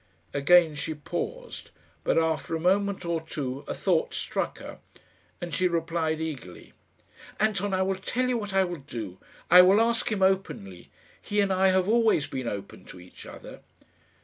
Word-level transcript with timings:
Again 0.33 0.73
she 0.73 0.95
paused, 0.95 1.69
but 2.03 2.17
after 2.17 2.55
a 2.55 2.59
moment 2.59 3.05
or 3.05 3.21
two 3.21 3.63
a 3.67 3.75
thought 3.75 4.15
struck 4.15 4.57
her, 4.57 4.79
and 5.39 5.53
she 5.53 5.67
replied 5.67 6.19
eagerly, 6.19 6.73
"Anton, 7.39 7.71
I 7.71 7.83
will 7.83 7.93
tell 7.93 8.27
you 8.27 8.39
what 8.39 8.51
I 8.51 8.63
will 8.63 8.77
do. 8.79 9.19
I 9.51 9.61
will 9.61 9.79
ask 9.79 10.11
him 10.11 10.23
openly. 10.23 10.89
He 11.21 11.39
and 11.39 11.53
I 11.53 11.67
have 11.67 11.87
always 11.87 12.25
been 12.25 12.47
open 12.47 12.83
to 12.85 12.99
each 12.99 13.27
other." 13.27 13.59